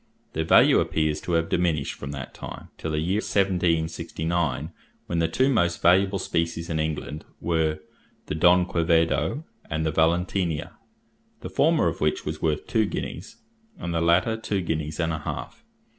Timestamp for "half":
15.19-15.63